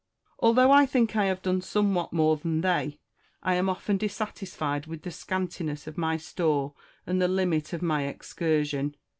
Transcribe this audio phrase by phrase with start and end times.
[0.39, 2.97] Although I think I have done somewhat more than they,
[3.43, 6.73] I am often dissatisfied with the scantiness of my store
[7.05, 8.95] and the limit of my excursion.